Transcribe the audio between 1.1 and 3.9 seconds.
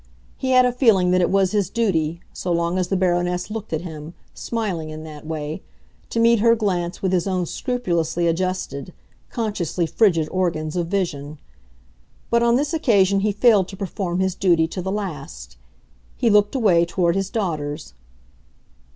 that it was his duty, so long as the Baroness looked at